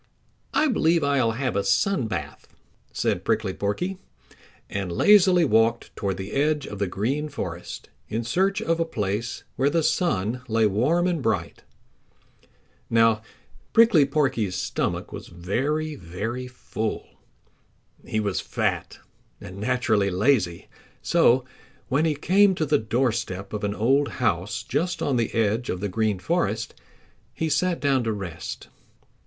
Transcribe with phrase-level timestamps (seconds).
[0.51, 2.47] "I believe I'll have a sun bath,"
[2.91, 3.99] said Prickly Porky,
[4.67, 9.43] and lazily walked toward the edge of the Green Forest in search of a place
[9.57, 11.61] where the sun lay warm and bright.
[12.89, 13.21] Now
[13.73, 17.05] Prickly Porky's stomach was very, very full.
[18.03, 18.97] He was fat
[19.39, 20.67] and naturally lazy,
[21.03, 21.45] so
[21.89, 25.79] when he came to the doorstep of an old house just on the edge of
[25.79, 26.73] the Green Forest
[27.35, 28.67] he sat down to rest.